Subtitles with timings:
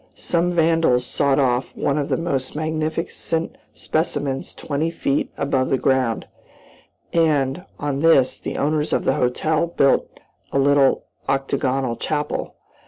[0.15, 6.25] Some vandals sawed off one of the most magnificent specimens twenty feet above the ground,
[7.13, 10.19] and, on this the owners of the hotel built
[10.51, 12.55] a little octagonal chapel.